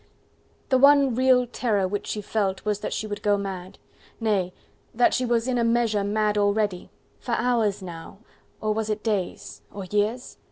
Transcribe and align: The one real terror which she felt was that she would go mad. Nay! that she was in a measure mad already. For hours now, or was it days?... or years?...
The 0.69 0.79
one 0.79 1.13
real 1.13 1.45
terror 1.45 1.87
which 1.87 2.07
she 2.07 2.21
felt 2.23 2.65
was 2.65 2.79
that 2.79 2.91
she 2.91 3.05
would 3.05 3.21
go 3.21 3.37
mad. 3.37 3.77
Nay! 4.19 4.51
that 4.95 5.13
she 5.13 5.25
was 5.27 5.47
in 5.47 5.59
a 5.59 5.63
measure 5.63 6.03
mad 6.03 6.39
already. 6.39 6.89
For 7.19 7.33
hours 7.33 7.83
now, 7.83 8.17
or 8.59 8.73
was 8.73 8.89
it 8.89 9.03
days?... 9.03 9.61
or 9.71 9.85
years?... 9.85 10.39